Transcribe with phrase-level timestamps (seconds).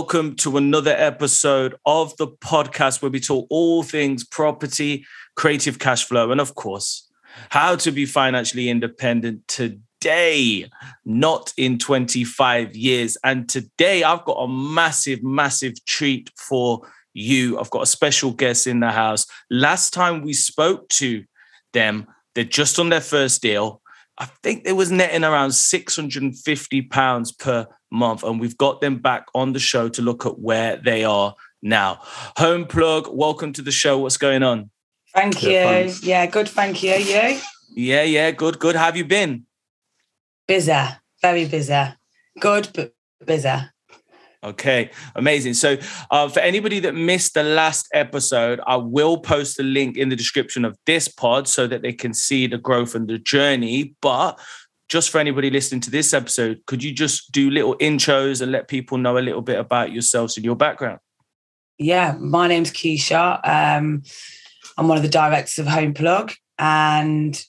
[0.00, 5.04] welcome to another episode of the podcast where we talk all things property,
[5.36, 7.06] creative cash flow, and of course,
[7.50, 10.66] how to be financially independent today,
[11.04, 13.18] not in 25 years.
[13.24, 16.80] And today, I've got a massive, massive treat for
[17.12, 17.60] you.
[17.60, 19.26] I've got a special guest in the house.
[19.50, 21.24] Last time we spoke to
[21.74, 23.82] them, they're just on their first deal.
[24.16, 29.26] I think they was netting around 650 pounds per month, and we've got them back
[29.34, 32.00] on the show to look at where they are now.
[32.36, 33.98] Home plug, welcome to the show.
[33.98, 34.70] What's going on?
[35.14, 35.94] Thank yeah, you.
[36.02, 36.48] Yeah, good.
[36.48, 36.94] Thank you.
[36.94, 37.40] You?
[37.74, 38.76] Yeah, yeah, good, good.
[38.76, 39.46] How have you been?
[40.46, 40.72] Busy,
[41.20, 41.84] very busy.
[42.38, 42.92] Good, but
[43.24, 43.54] busy.
[44.42, 45.52] Okay, amazing.
[45.52, 45.76] So,
[46.10, 50.16] uh, for anybody that missed the last episode, I will post the link in the
[50.16, 53.94] description of this pod so that they can see the growth and the journey.
[54.00, 54.40] But
[54.90, 58.66] just for anybody listening to this episode, could you just do little intros and let
[58.66, 60.98] people know a little bit about yourselves and your background?
[61.78, 63.40] Yeah, my name's Keisha.
[63.46, 64.02] Um,
[64.76, 67.42] I'm one of the directors of Home Plug, and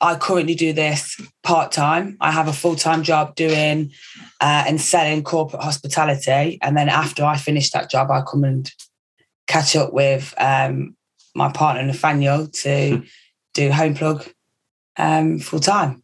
[0.00, 2.16] I currently do this part time.
[2.22, 3.92] I have a full time job doing
[4.40, 8.72] uh, and selling corporate hospitality, and then after I finish that job, I come and
[9.46, 10.96] catch up with um,
[11.34, 13.02] my partner Nathaniel to
[13.54, 14.26] do Home Plug
[14.96, 16.02] um, full time.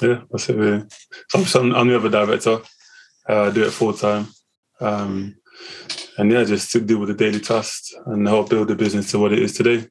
[0.00, 0.56] Yeah, that's it.
[0.56, 0.84] Really.
[1.46, 2.60] So I'm, I'm the other director.
[3.28, 4.28] Uh, I do it full time,
[4.80, 5.36] um,
[6.18, 9.18] and yeah, just to deal with the daily tasks and help build the business to
[9.18, 9.88] what it is today.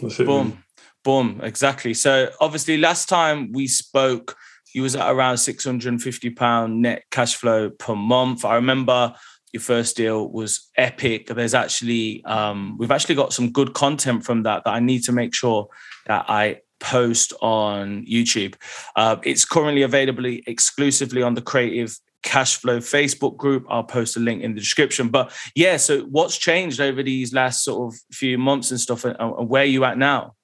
[0.00, 0.26] That's it.
[0.26, 0.48] Boom.
[0.48, 0.58] Really.
[1.02, 1.94] Boom, exactly.
[1.94, 4.36] So obviously, last time we spoke,
[4.74, 8.44] you was at around six hundred and fifty pound net cash flow per month.
[8.44, 9.14] I remember
[9.52, 11.26] your first deal was epic.
[11.26, 15.12] There's actually um, we've actually got some good content from that that I need to
[15.12, 15.68] make sure
[16.06, 18.54] that I post on YouTube.
[18.96, 23.66] Uh, it's currently available exclusively on the Creative Cash Flow Facebook group.
[23.68, 25.08] I'll post a link in the description.
[25.08, 29.16] But yeah, so what's changed over these last sort of few months and stuff, and,
[29.18, 30.34] and where are you at now?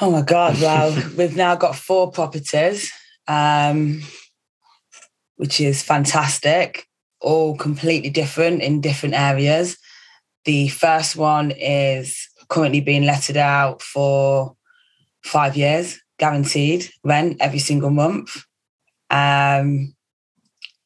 [0.00, 2.92] Oh my God, well, we've now got four properties,
[3.26, 4.02] um,
[5.36, 6.86] which is fantastic,
[7.20, 9.76] all completely different in different areas.
[10.44, 14.56] The first one is currently being letted out for
[15.22, 18.44] five years, guaranteed rent every single month.
[19.10, 19.94] Um,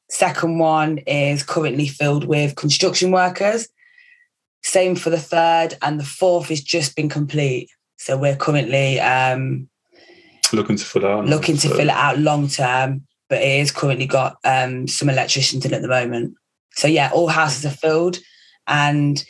[0.08, 3.68] second one is currently filled with construction workers.
[4.62, 7.70] Same for the third, and the fourth has just been complete.
[7.96, 9.68] So we're currently um,
[10.52, 11.26] looking to fill it out.
[11.26, 11.74] Looking to so.
[11.74, 15.82] fill it out long term, but it is currently got um, some electricians in at
[15.82, 16.34] the moment.
[16.74, 18.18] So yeah, all houses are filled,
[18.66, 19.24] and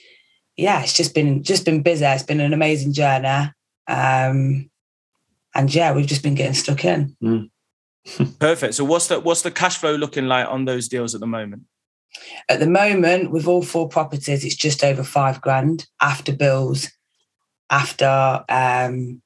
[0.57, 2.05] yeah, it's just been just been busy.
[2.05, 3.51] It's been an amazing journey,
[3.89, 4.71] um,
[5.55, 7.17] and yeah, we've just been getting stuck in.
[7.23, 7.51] Mm.
[8.39, 8.75] Perfect.
[8.75, 11.63] So what's the what's the cash flow looking like on those deals at the moment?
[12.49, 16.91] At the moment, with all four properties, it's just over five grand after bills,
[17.71, 19.23] after um,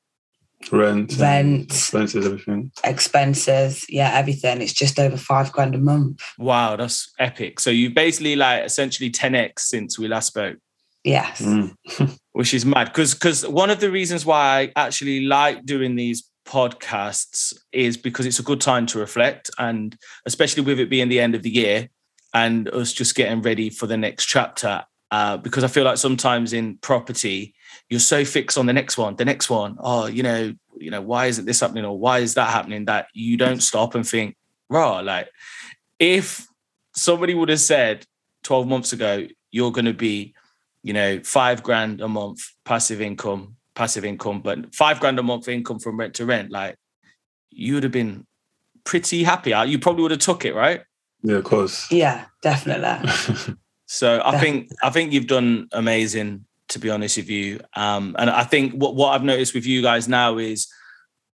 [0.70, 2.70] rent, rent, expenses, everything.
[2.84, 4.62] Expenses, yeah, everything.
[4.62, 6.22] It's just over five grand a month.
[6.38, 7.58] Wow, that's epic.
[7.58, 10.58] So you basically like essentially 10x since we last spoke.
[11.06, 11.40] Yes.
[11.40, 11.76] Mm.
[12.32, 12.86] Which is mad.
[12.86, 18.26] Because because one of the reasons why I actually like doing these podcasts is because
[18.26, 19.96] it's a good time to reflect and
[20.26, 21.88] especially with it being the end of the year
[22.34, 24.84] and us just getting ready for the next chapter.
[25.12, 27.54] Uh, because I feel like sometimes in property,
[27.88, 29.76] you're so fixed on the next one, the next one.
[29.78, 32.86] Oh, you know, you know, why isn't this happening or why is that happening?
[32.86, 34.36] That you don't stop and think,
[34.68, 34.98] raw.
[34.98, 35.28] Like,
[36.00, 36.48] if
[36.96, 38.04] somebody would have said
[38.42, 40.34] 12 months ago, you're going to be,
[40.86, 45.48] you know, five grand a month passive income, passive income, but five grand a month
[45.48, 46.76] income from rent to rent, like,
[47.50, 48.24] you would have been
[48.84, 49.50] pretty happy.
[49.50, 50.82] You probably would have took it, right?
[51.24, 51.90] Yeah, of course.
[51.90, 53.10] Yeah, definitely.
[53.86, 56.44] so I think I think you've done amazing.
[56.70, 59.82] To be honest with you, um, and I think what what I've noticed with you
[59.82, 60.66] guys now is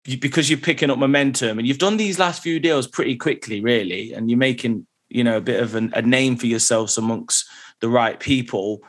[0.07, 3.61] you, because you're picking up momentum and you've done these last few deals pretty quickly,
[3.61, 7.47] really, and you're making you know a bit of an, a name for yourselves amongst
[7.81, 8.81] the right people.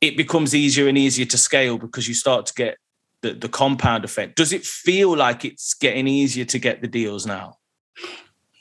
[0.00, 2.78] It becomes easier and easier to scale because you start to get
[3.22, 4.36] the, the compound effect.
[4.36, 7.56] Does it feel like it's getting easier to get the deals now?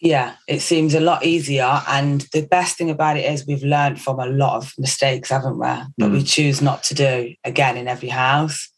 [0.02, 1.82] Yeah, it seems a lot easier.
[1.88, 5.58] And the best thing about it is we've learned from a lot of mistakes, haven't
[5.58, 5.66] we?
[5.66, 6.12] That mm.
[6.12, 8.70] we choose not to do again in every house.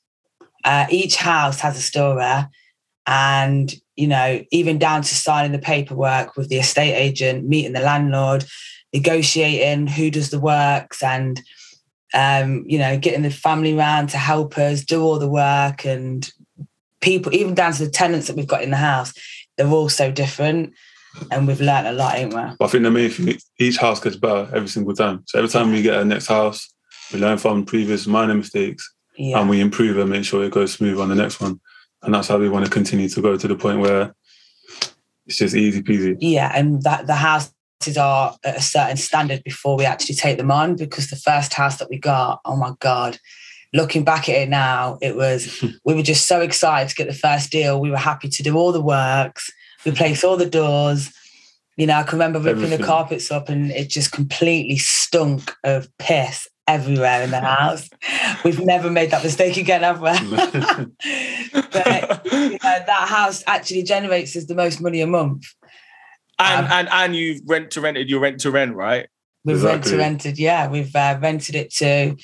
[0.63, 2.45] Uh, each house has a story.
[3.07, 7.79] And, you know, even down to signing the paperwork with the estate agent, meeting the
[7.79, 8.45] landlord,
[8.93, 11.41] negotiating who does the works and,
[12.13, 16.31] um, you know, getting the family round to help us do all the work and
[17.01, 19.13] people, even down to the tenants that we've got in the house,
[19.57, 20.73] they're all so different.
[21.31, 22.41] and we've learned a lot, ain't we?
[22.59, 25.23] But I think the main thing, each house gets better every single time.
[25.27, 26.71] So every time we get a next house,
[27.11, 29.39] we learn from previous minor mistakes Yeah.
[29.39, 31.59] and we improve and make sure it goes smooth on the next one.
[32.03, 34.13] And that's how we want to continue to go to the point where
[35.25, 36.15] it's just easy peasy.
[36.19, 37.53] yeah, and that the houses
[37.97, 41.77] are at a certain standard before we actually take them on because the first house
[41.77, 43.17] that we got, oh my god,
[43.73, 47.13] looking back at it now, it was we were just so excited to get the
[47.13, 47.79] first deal.
[47.79, 49.49] We were happy to do all the works,
[49.85, 51.11] replace all the doors.
[51.77, 52.81] You know, I can remember ripping Everything.
[52.81, 57.89] the carpets up and it just completely stunk of piss everywhere in the house.
[58.43, 60.09] We've never made that mistake again, have we?
[61.71, 65.45] but you know, that house actually generates us the most money a month.
[66.39, 69.07] And Um, and and you rent to rented your rent to rent, right?
[69.43, 70.67] We've rent to rented, yeah.
[70.69, 72.15] We've uh, rented it to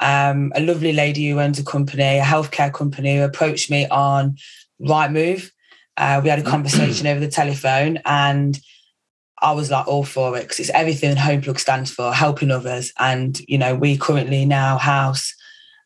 [0.00, 4.36] um, a lovely lady who owns a company, a healthcare company, who approached me on
[4.80, 5.50] Rightmove.
[5.96, 8.58] Uh, we had a conversation over the telephone, and
[9.40, 12.92] I was like all for it because it's everything HomePlug stands for, helping others.
[12.98, 15.34] And you know, we currently now house.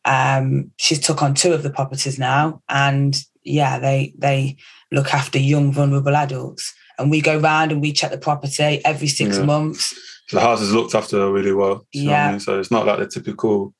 [0.04, 4.56] Um, she's took on two of the properties now, and yeah, they they
[4.92, 6.72] look after young vulnerable adults.
[6.98, 9.44] And we go round and we check the property every six Yeah.
[9.44, 9.94] months.
[10.32, 11.86] the house is looked after really well.
[11.92, 12.30] do you know what I Yeah.
[12.32, 12.40] mean?
[12.40, 13.72] So it's not like the typical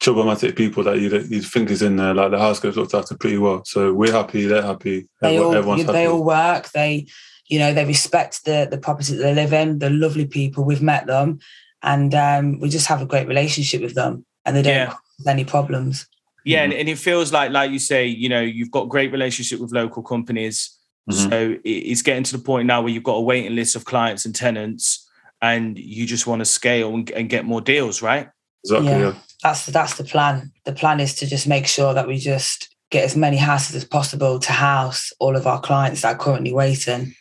[0.00, 2.14] problematic people that you you think is in there.
[2.14, 3.62] Like the house gets looked after pretty well.
[3.64, 6.06] So we're happy, they're happy, they all everyone's they happy.
[6.06, 7.06] all work they
[7.48, 10.82] you know they respect the the property that they live in they're lovely people we've
[10.82, 11.38] met them
[11.82, 14.86] and um, we just have a great relationship with them and they don't Yeah.
[14.90, 16.06] cause any problems
[16.44, 19.60] Yeah, and, and it feels like, like you say, you know, you've got great relationship
[19.60, 20.70] with local companies.
[21.08, 21.30] Mhm.
[21.30, 24.24] So it's getting to the point now where you've got a waiting list of clients
[24.24, 25.08] and tenants,
[25.40, 28.28] and you just want to scale and, and get more deals, right?
[28.64, 28.88] Exactly.
[28.90, 28.98] Yeah.
[28.98, 29.14] Yeah.
[29.42, 33.04] that's that's the plan the plan is to just make sure that we just get
[33.04, 37.14] as many houses as possible to house all of our clients that are currently waiting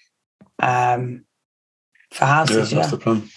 [0.61, 1.23] um,
[2.11, 3.29] for Yeah, houses that's yeah, the plan.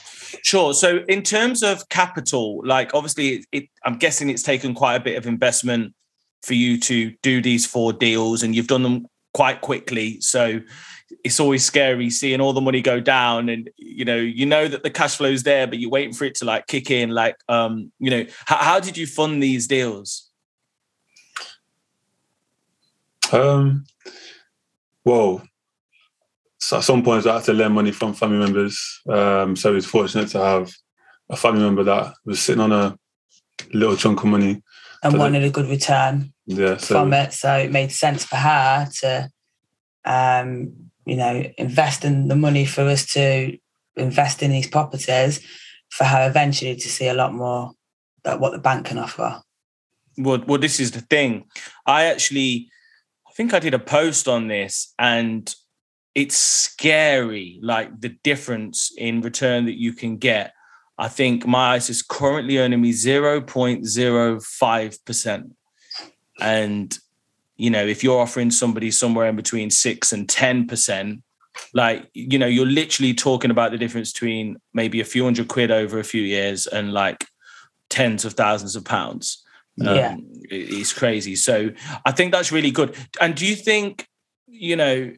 [0.43, 0.75] Sure.
[0.75, 5.01] So in terms of capital, like obviously, it, it, I'm guessing it's taken quite a
[5.01, 5.95] bit of investment
[6.43, 10.21] for you to do these four deals, and you've done them quite quickly.
[10.21, 10.61] So
[11.25, 14.83] it's always scary seeing all the money go down, and you know, you know that
[14.83, 17.11] the cash flow's there, but you're waiting for it to like kick in.
[17.11, 20.31] Like, um, you know, how, how did you fund these deals?
[23.33, 23.85] Um,
[25.05, 25.43] well,
[26.59, 29.01] so at some points I had to lend money from family members.
[29.09, 30.73] Um, so I was fortunate to have
[31.31, 32.97] a family member that was sitting on a
[33.73, 34.63] little chunk of money.
[35.03, 36.95] and wanted a good return yeah, so.
[36.95, 37.33] from it.
[37.33, 39.31] So it made sense for her to,
[40.05, 40.73] um,
[41.05, 43.57] you know, invest in the money for us to
[43.97, 45.41] invest in these properties
[45.91, 47.73] for her eventually to see a lot more
[48.25, 49.43] that what the bank can offer.
[50.19, 51.45] Well, well, this is the thing.
[51.87, 52.69] I actually,
[53.27, 55.55] I think I did a post on this, and
[56.15, 60.55] it's scary, like the difference in return that you can get.
[60.99, 65.51] I think my ISA is currently earning me 0.05%
[66.43, 66.99] and
[67.57, 71.23] you know, if you're offering somebody somewhere in between six and ten percent,
[71.73, 75.71] like you know, you're literally talking about the difference between maybe a few hundred quid
[75.71, 77.27] over a few years and like
[77.89, 79.45] tens of thousands of pounds.
[79.77, 80.15] Yeah.
[80.15, 81.37] Um, it- it's crazy.
[81.37, 81.71] So
[82.05, 82.97] I think that's really good.
[83.21, 84.07] And do you think,
[84.47, 85.13] you know,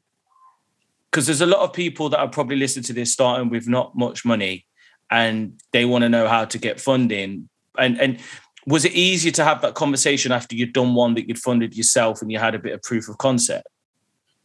[1.10, 3.96] because there's a lot of people that are probably listening to this starting with not
[3.96, 4.66] much money
[5.10, 7.48] and they want to know how to get funding.
[7.78, 8.20] And and
[8.66, 12.22] was it easier to have that conversation after you'd done one that you'd funded yourself
[12.22, 13.68] and you had a bit of proof of concept?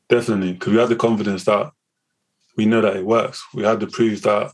[0.09, 1.71] definitely because we had the confidence that
[2.57, 3.41] we know that it works.
[3.53, 4.51] We had the proof that,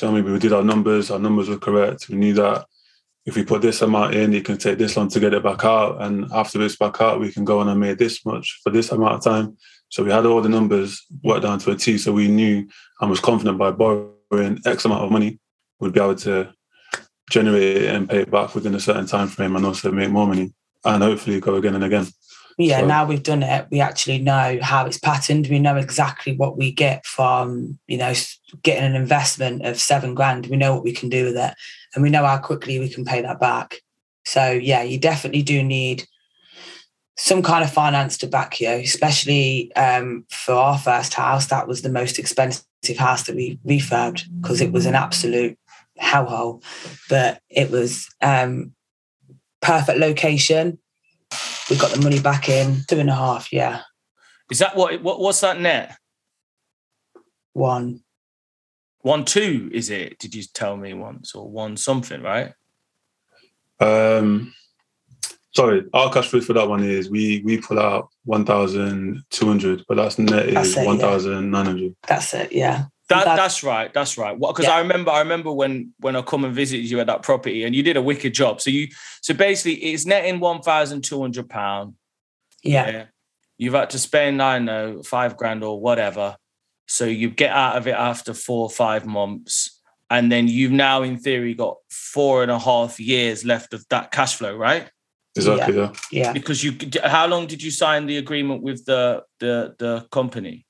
[0.00, 0.32] you know I mean?
[0.32, 2.08] We did our numbers, our numbers were correct.
[2.08, 2.66] We knew that
[3.26, 5.64] if we put this amount in, it can take this long to get it back
[5.64, 6.00] out.
[6.00, 8.92] And after it's back out, we can go on and make this much for this
[8.92, 9.56] amount of time.
[9.88, 11.98] So we had all the numbers worked down to a T.
[11.98, 12.68] So we knew
[13.00, 15.40] and was confident by borrowing X amount of money,
[15.80, 16.52] we'd be able to
[17.30, 20.26] generate it and pay it back within a certain time frame and also make more
[20.26, 20.52] money
[20.84, 22.06] and hopefully go again and again.
[22.58, 25.46] Yeah, So- now we've done it, we actually know how it's patterned.
[25.48, 28.12] We know exactly what we get from, you know,
[28.62, 30.46] getting an investment of seven grand.
[30.46, 31.54] We know what we can do with it
[31.94, 33.76] and we know how quickly we can pay that back.
[34.26, 36.06] So, yeah, you definitely do need
[37.16, 41.46] some kind of finance to back you, especially um, for our first house.
[41.46, 42.64] That was the most expensive
[42.98, 45.58] house that we refurbed because it was an absolute
[46.00, 46.62] hellhole,
[47.08, 48.72] but it was um,
[49.60, 50.78] perfect location.
[51.68, 53.82] We got the money back in two and a half, yeah,
[54.50, 55.96] Is that what, what what's that net?
[57.52, 58.02] one.
[59.02, 60.18] One two, is it?
[60.18, 62.52] Did you tell me once or one something, right?
[63.80, 64.52] Um,
[65.52, 69.46] Sorry, our cash flow for that one is we we pull out one thousand two
[69.46, 71.96] hundred, but that's net is That's one thousand nine hundred.
[72.06, 72.52] That's it.
[72.52, 72.84] Yeah.
[73.10, 73.92] That, That- that's right.
[73.92, 74.38] That's right.
[74.38, 74.76] Because Yeah.
[74.76, 77.74] I remember, I remember when when I come and visited you at that property, and
[77.74, 78.60] you did a wicked job.
[78.60, 78.88] So you,
[79.20, 81.94] so basically, it's netting one thousand two hundred pound.
[82.62, 83.06] Yeah.
[83.58, 86.36] You've had to spend, I don't know, five grand or whatever.
[86.86, 91.02] So you get out of it after four or five months, and then you've now,
[91.02, 94.88] in theory, got four and a half years left of that cash flow, right?
[95.36, 95.76] Exactly.
[95.76, 95.92] Yeah.
[96.10, 96.32] Yeah.
[96.32, 96.72] Because you,
[97.04, 100.64] how long did you sign the agreement with the the the company?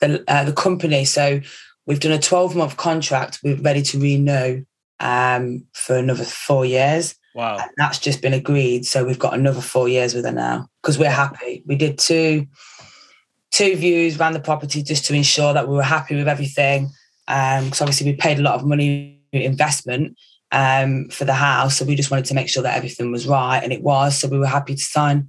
[0.00, 1.04] The uh, the company.
[1.04, 1.40] So
[1.86, 3.40] we've done a 12 month contract.
[3.42, 4.64] We're ready to renew
[5.00, 7.14] um, for another four years.
[7.34, 7.58] Wow.
[7.58, 8.86] And that's just been agreed.
[8.86, 11.62] So we've got another four years with her now because we're happy.
[11.66, 12.46] We did two
[13.50, 16.90] two views around the property just to ensure that we were happy with everything.
[17.26, 20.16] Because obviously we paid a lot of money investment
[20.50, 23.60] um, for the house, so we just wanted to make sure that everything was right,
[23.62, 24.18] and it was.
[24.18, 25.28] So we were happy to sign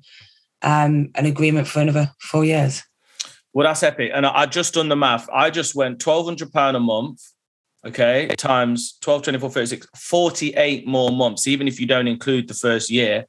[0.61, 2.83] um, an agreement for another four years.
[3.53, 4.11] Well, that's epic.
[4.13, 5.29] And I, I just done the math.
[5.31, 7.21] I just went twelve hundred pound a month.
[7.85, 12.89] Okay, times 12, 24, 36, 48 more months, even if you don't include the first
[12.89, 13.25] year.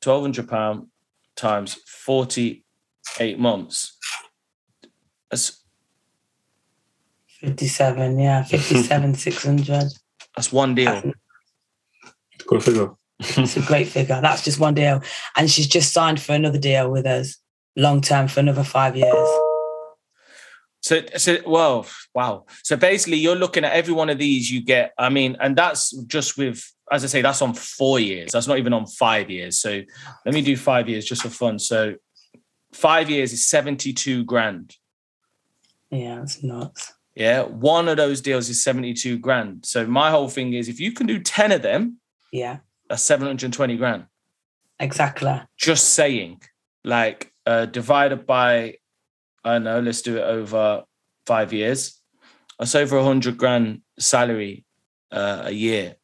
[0.00, 0.88] Twelve hundred pound
[1.36, 3.96] times 48 months.
[5.30, 5.62] That's
[7.40, 9.92] Fifty-seven, yeah, fifty-seven, six hundred.
[10.34, 11.12] that's one deal.
[12.48, 12.90] Good figure.
[13.20, 14.20] It's a great figure.
[14.20, 15.02] That's just one deal,
[15.36, 17.36] and she's just signed for another deal with us,
[17.78, 19.28] long term for another five years.
[20.80, 22.44] So, so well, wow.
[22.62, 24.50] So basically, you're looking at every one of these.
[24.50, 28.30] You get, I mean, and that's just with, as I say, that's on four years.
[28.32, 29.58] That's not even on five years.
[29.58, 29.82] So
[30.24, 31.58] let me do five years just for fun.
[31.58, 31.94] So
[32.72, 34.76] five years is seventy-two grand.
[35.90, 36.92] Yeah, it's nuts.
[37.14, 39.66] Yeah, one of those deals is seventy-two grand.
[39.66, 41.98] So my whole thing is, if you can do ten of them,
[42.32, 42.58] Yeah,
[42.88, 44.06] that's seven hundred twenty grand.
[44.78, 45.40] exactly.
[45.56, 46.40] Just saying,
[46.84, 48.76] like uh, divided by,
[49.44, 50.84] I don't know, let's do it over
[51.26, 51.98] five years.
[52.58, 54.64] That's over a hundred grand salary
[55.10, 55.96] uh, a year.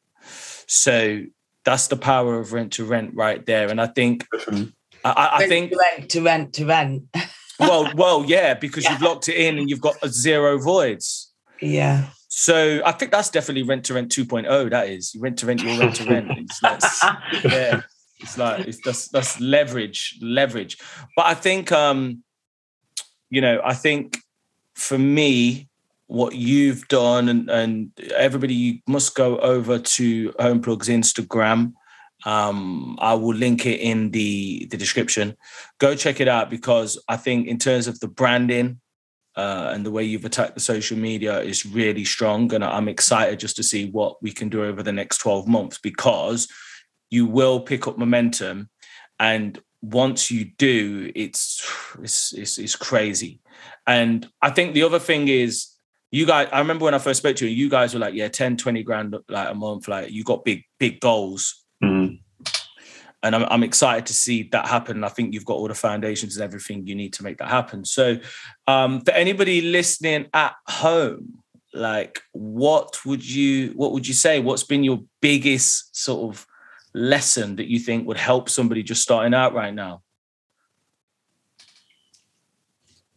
[0.67, 1.25] So
[1.65, 3.69] that's the power of rent to rent right there.
[3.71, 4.73] And I think, Definitely.
[5.05, 7.03] I, I- I Rent think, to rent to rent to rent.
[7.61, 8.93] well, well, yeah, because Yeah.
[8.93, 11.33] you've locked it in and you've got a zero voids.
[11.61, 14.71] yeah, So I think that's definitely rent to rent 2.0.
[14.71, 16.29] That is you rent to rent, your rent to rent.
[16.39, 16.61] It's
[17.45, 17.83] yeah,
[18.21, 20.79] it's like it's that's that's leverage, leverage.
[21.17, 22.23] But I think um,
[23.31, 24.19] you know, I think
[24.75, 25.69] for me,
[26.07, 31.73] what you've done and and everybody you must go over to Homeplug's Instagram.
[32.27, 35.37] Um, I will link it in the the description.
[35.79, 38.81] Go check it out because I think in terms of the branding,
[39.37, 42.53] uh, and the way you've attacked the social media is really strong.
[42.55, 45.79] And I'm excited just to see what we can do over the next 12 months
[45.79, 46.49] because
[47.15, 48.69] you will pick up momentum.
[49.21, 51.65] And once you do, it's
[52.03, 53.41] it's it's, it's crazy.
[53.87, 55.69] And I think the other thing is
[56.11, 58.29] you guys, I remember when I first spoke to you, you guys were like, yeah,
[58.29, 62.21] 10, 20 grand like a month, like you got big, big goals Mhm.
[63.23, 65.03] and I'm, I'm excited to see that happen.
[65.03, 67.85] I think you've got all the foundations and everything you need to make that happen.
[67.85, 68.19] So,
[68.67, 71.43] um, for anybody listening at home,
[71.73, 74.39] like, what would you what would you say?
[74.41, 76.47] What's been your biggest sort of
[76.95, 80.03] lesson that you think would help somebody just starting out right now?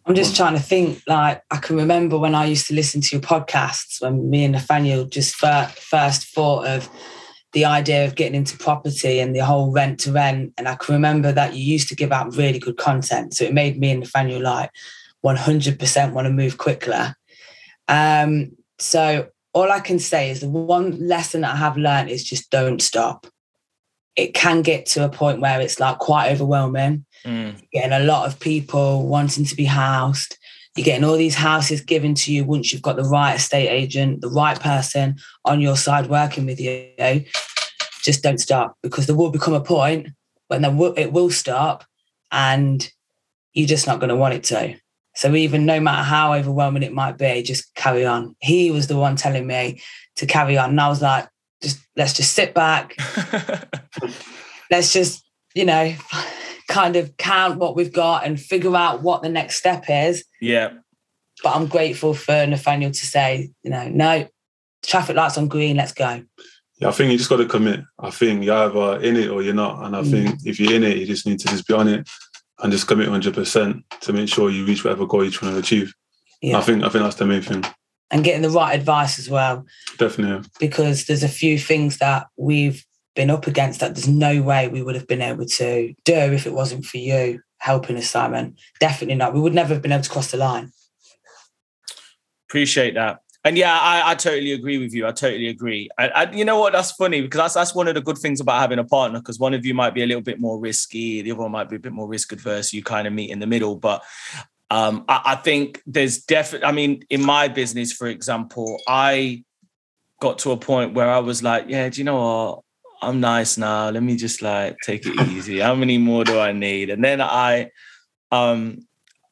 [0.05, 1.01] I'm just trying to think.
[1.05, 4.53] Like I can remember when I used to listen to your podcasts when me and
[4.53, 6.89] Nathaniel just first thought of
[7.51, 10.53] the idea of getting into property and the whole rent to rent.
[10.57, 13.53] And I can remember that you used to give out really good content, so it
[13.53, 14.71] made me and Nathaniel like
[15.25, 17.15] 100% want to move quicker.
[17.89, 22.49] Um, so all I can say is the one lesson I have learned is just
[22.49, 23.27] don't stop.
[24.17, 28.25] It can get to a point where it's like quite overwhelming Mm, getting a lot
[28.25, 30.37] of people wanting to be housed.
[30.75, 34.21] You're getting all these houses given to you once you've got the right estate agent,
[34.21, 37.25] the right person on your side working with you.
[38.01, 40.09] Just don't stop because there will become a point
[40.47, 41.83] when there will, it will stop
[42.31, 42.89] and
[43.53, 44.75] you're just not going to want it to.
[45.15, 48.35] So even no matter how overwhelming it might be, just carry on.
[48.39, 49.81] He was the one telling me
[50.17, 50.69] to carry on.
[50.69, 51.27] And I was like,
[51.61, 52.95] just let's just sit back.
[54.71, 55.23] Let's just,
[55.55, 55.93] you know,
[56.67, 60.25] kind of count what we've got and figure out what the next step is.
[60.41, 60.73] yeah,
[61.43, 64.27] But I'm grateful for Nathaniel to say, you know, no,
[64.83, 66.23] traffic lights on green, let's go.
[66.79, 67.79] Yeah, I think you just got to commit.
[67.97, 69.83] I think you're either in it or you're not.
[69.85, 70.11] And I Mm.
[70.11, 72.07] think if you're in it, you just need to just be on it
[72.59, 75.93] and just commit 100% to make sure you reach whatever goal you're trying to achieve.
[76.41, 76.57] Yeah.
[76.59, 77.63] I think I think that's the main thing.
[78.11, 79.65] And getting the right advice as well,
[79.97, 80.47] Definitely.
[80.59, 82.85] because there's a few things that we've
[83.17, 83.95] been up against that.
[83.95, 87.41] There's no way we would have been able to do if it wasn't for you
[87.57, 88.55] helping us, Simon.
[88.79, 89.33] Definitely not.
[89.33, 90.71] We would never have been able to cross the line.
[92.47, 93.19] Appreciate that.
[93.43, 95.07] And yeah, I, I totally agree with you.
[95.07, 95.89] I totally agree.
[95.97, 96.73] And, you know what?
[96.73, 99.19] That's funny because that's that's one of the good things about having a partner.
[99.19, 101.69] Because one of you might be a little bit more risky, the other one might
[101.69, 102.71] be a bit more risk adverse.
[102.71, 103.75] You kind of meet in the middle.
[103.75, 104.03] But
[104.69, 106.67] um, I, I think there's definitely.
[106.67, 109.43] I mean, in my business, for example, I
[110.19, 112.63] got to a point where I was like, yeah, do you know what?
[113.01, 113.89] I'm nice now.
[113.89, 115.59] Let me just like take it easy.
[115.59, 116.89] How many more do I need?
[116.89, 117.71] And then I
[118.31, 118.79] um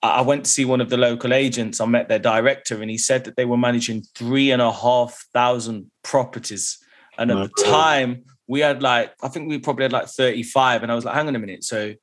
[0.03, 1.81] I went to see one of the local agents.
[1.81, 5.25] I met their director, and he said that they were managing three and a half
[5.34, 6.77] thousand properties.
[7.17, 10.84] And at the time, we had like, I think we probably had like 35.
[10.84, 11.63] And I was like, hang on a minute.
[11.63, 11.93] So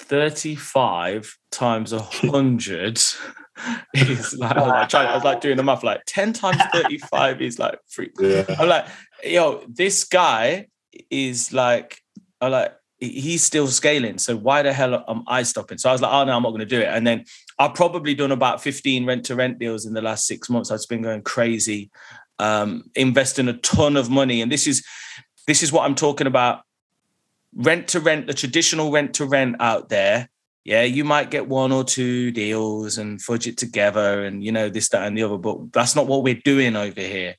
[0.00, 3.00] 35 times a hundred
[3.94, 6.60] is like, I was like, trying, I was like doing the math, like 10 times
[6.72, 8.10] 35 is like free.
[8.20, 8.44] Yeah.
[8.58, 8.86] I'm like,
[9.24, 10.66] yo, this guy
[11.10, 12.00] is like,
[12.40, 14.18] I'm like, he's still scaling.
[14.18, 15.78] So why the hell am I stopping?
[15.78, 16.88] So I was like, oh no, I'm not going to do it.
[16.88, 17.24] And then
[17.58, 20.70] I've probably done about 15 rent to rent deals in the last six months.
[20.70, 21.90] I've been going crazy,
[22.38, 24.42] um, investing a ton of money.
[24.42, 24.84] And this is
[25.46, 26.62] this is what I'm talking about.
[27.54, 30.28] Rent to rent, the traditional rent to rent out there.
[30.64, 34.70] Yeah, you might get one or two deals and fudge it together and you know
[34.70, 37.36] this, that, and the other, but that's not what we're doing over here.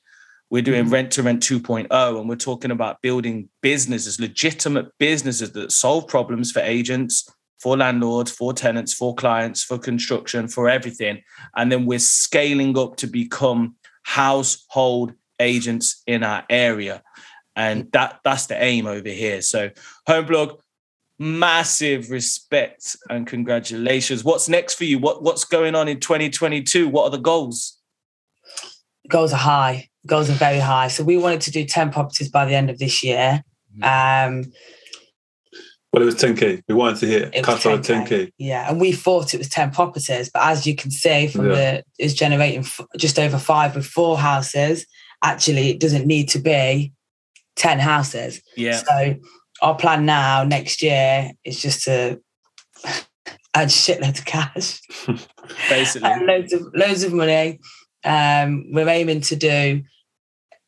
[0.50, 0.92] We're doing mm-hmm.
[0.92, 6.52] rent to rent 2.0, and we're talking about building businesses, legitimate businesses that solve problems
[6.52, 11.22] for agents, for landlords, for tenants, for clients, for construction, for everything.
[11.56, 17.02] And then we're scaling up to become household agents in our area.
[17.56, 19.40] And that that's the aim over here.
[19.40, 19.70] So
[20.08, 20.58] Homeplug,
[21.18, 24.22] massive respect and congratulations.
[24.22, 24.98] What's next for you?
[24.98, 26.88] What what's going on in 2022?
[26.88, 27.78] What are the goals?
[29.08, 30.88] Goals are high goals are very high.
[30.88, 33.42] So we wanted to do 10 properties by the end of this year.
[33.78, 34.44] Mm-hmm.
[34.44, 34.52] Um,
[35.92, 36.62] well, it was 10K.
[36.68, 38.06] We wanted to hit cut 10K.
[38.06, 38.32] 10K.
[38.38, 38.68] Yeah.
[38.68, 40.28] And we thought it was 10 properties.
[40.28, 41.54] But as you can see from yeah.
[41.54, 44.86] the, it's generating f- just over five with four houses.
[45.22, 46.92] Actually, it doesn't need to be
[47.56, 48.42] 10 houses.
[48.56, 48.76] Yeah.
[48.76, 49.14] So
[49.62, 52.20] our plan now next year is just to
[53.54, 54.80] add shitloads of cash.
[55.70, 56.10] Basically.
[56.26, 57.58] loads of loads of money.
[58.04, 59.82] Um, we're aiming to do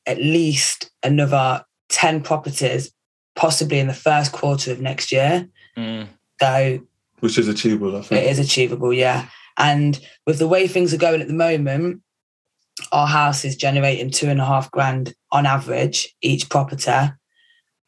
[0.09, 2.91] at least another 10 properties,
[3.37, 5.49] possibly in the first quarter of next year.
[5.77, 6.09] Mm.
[6.41, 6.81] So,
[7.21, 8.25] which is achievable, I think.
[8.25, 9.29] It is achievable, yeah.
[9.59, 12.01] And with the way things are going at the moment,
[12.93, 17.13] our house is generating two and a half grand on average each property.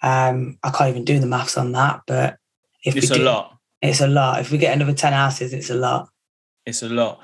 [0.03, 2.37] Um, I can't even do the maths on that, but
[2.85, 3.57] if it's a do, lot.
[3.81, 4.41] It's a lot.
[4.41, 6.09] If we get another 10 houses, it's a lot.
[6.67, 7.23] It's a lot.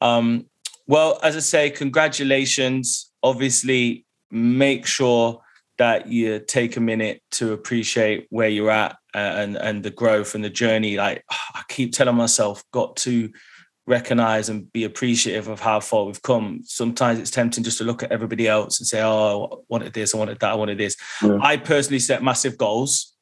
[0.00, 0.46] Um,
[0.86, 3.10] well, as I say, congratulations.
[3.22, 5.42] Obviously, make sure
[5.78, 10.34] that you take a minute to appreciate where you're at uh, and and the growth
[10.34, 10.96] and the journey.
[10.96, 13.30] Like I keep telling myself, got to
[13.86, 16.60] recognize and be appreciative of how far we've come.
[16.64, 20.14] Sometimes it's tempting just to look at everybody else and say, "Oh, I wanted this,
[20.14, 21.38] I wanted that, I wanted this." Yeah.
[21.40, 23.12] I personally set massive goals.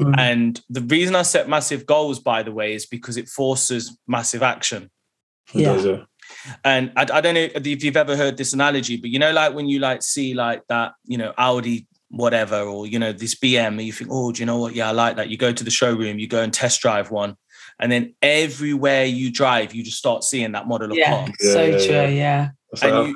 [0.00, 0.18] Mm-hmm.
[0.18, 4.42] And the reason I set massive goals, by the way, is because it forces massive
[4.42, 4.90] action.
[5.54, 6.04] Yeah.
[6.64, 9.54] And I, I don't know if you've ever heard this analogy, but you know, like
[9.54, 13.68] when you like see like that, you know, Audi whatever, or you know, this BM,
[13.68, 14.74] and you think, oh, do you know what?
[14.74, 15.28] Yeah, I like that.
[15.28, 17.36] You go to the showroom, you go and test drive one,
[17.78, 21.28] and then everywhere you drive, you just start seeing that model of yeah, car.
[21.40, 22.48] Yeah, so yeah, true, yeah.
[22.82, 23.08] And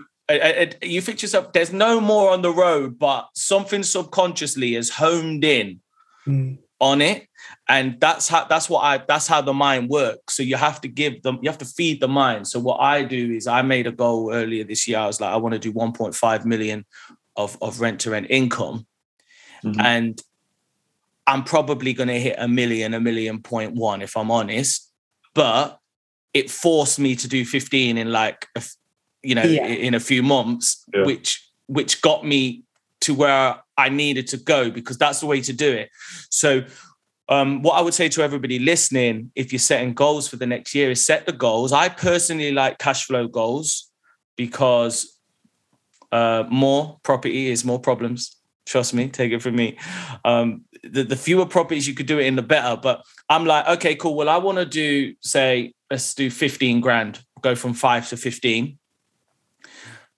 [0.83, 4.90] you, you think to yourself, there's no more on the road, but something subconsciously is
[4.90, 5.81] homed in
[6.27, 6.59] mm.
[6.79, 7.27] on it
[7.71, 10.89] and that's how that's what i that's how the mind works so you have to
[10.89, 13.87] give them you have to feed the mind so what i do is i made
[13.87, 16.85] a goal earlier this year i was like i want to do 1.5 million
[17.37, 18.87] of of rent to rent income
[19.65, 19.81] mm-hmm.
[19.81, 20.21] and
[21.29, 24.91] i'm probably going to hit a million a million point one if i'm honest
[25.33, 25.79] but
[26.35, 28.63] it forced me to do 15 in like a,
[29.23, 29.67] you know yeah.
[29.67, 31.05] in a few months yeah.
[31.05, 32.65] which which got me
[33.01, 35.89] to where I needed to go because that's the way to do it.
[36.29, 36.65] So
[37.31, 40.75] um, what I would say to everybody listening, if you're setting goals for the next
[40.75, 41.73] year, is set the goals.
[41.73, 43.88] I personally like cash flow goals
[44.37, 45.16] because
[46.11, 48.37] uh, more property is more problems.
[48.66, 49.79] Trust me, take it from me.
[50.25, 52.77] Um, the, the fewer properties you could do it in, the better.
[52.77, 54.16] But I'm like, okay, cool.
[54.16, 58.77] Well, I want to do, say, let's do 15 grand, go from five to 15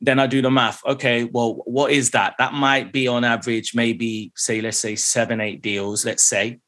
[0.05, 0.85] then I do the math.
[0.85, 2.35] Okay, well, what is that?
[2.39, 6.59] That might be on average, maybe say, let's say seven, eight deals, let's say.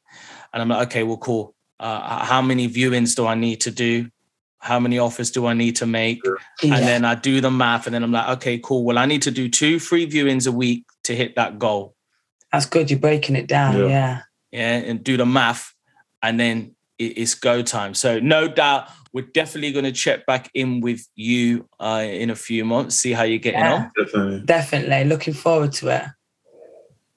[0.55, 1.53] And I'm like, okay, well, cool.
[1.81, 4.09] Uh, how many viewings do I need to do?
[4.59, 6.21] How many offers do I need to make?
[6.63, 6.75] Yeah.
[6.75, 8.85] And then I do the math, and then I'm like, okay, cool.
[8.85, 11.93] Well, I need to do two, three viewings a week to hit that goal.
[12.53, 12.89] That's good.
[12.89, 13.77] You're breaking it down.
[13.77, 13.87] Yeah.
[13.87, 14.21] Yeah.
[14.51, 15.73] yeah and do the math,
[16.23, 17.93] and then it's go time.
[17.93, 22.35] So no doubt we're definitely going to check back in with you uh, in a
[22.35, 23.91] few months, see how you're getting yeah, on.
[23.97, 24.41] Definitely.
[24.45, 25.03] Definitely.
[25.03, 26.03] Looking forward to it.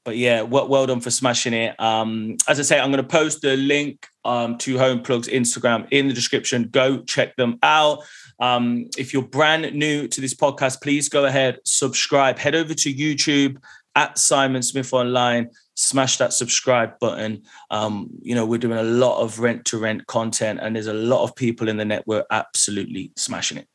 [0.04, 1.78] But yeah, well, well done for smashing it.
[1.78, 5.86] Um, as I say, I'm going to post the link um, to Home Plug's Instagram
[5.90, 6.68] in the description.
[6.70, 8.00] Go check them out.
[8.40, 12.94] Um, if you're brand new to this podcast, please go ahead, subscribe, head over to
[12.94, 13.62] YouTube
[13.96, 17.40] at Simon Smith Online smash that subscribe button.
[17.70, 20.92] Um, you know, we're doing a lot of rent to rent content, and there's a
[20.92, 23.68] lot of people in the network absolutely smashing it.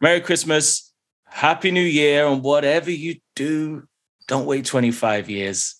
[0.00, 0.92] Merry Christmas,
[1.26, 3.82] Happy New Year, and whatever you do,
[4.30, 5.74] don't wait 25 years.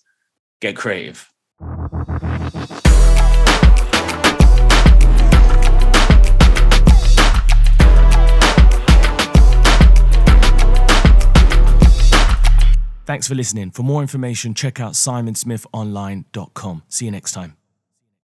[0.59, 1.25] Get creative.
[13.05, 13.71] Thanks for listening.
[13.71, 16.83] For more information, check out simonsmithonline.com.
[16.89, 17.60] See you next time.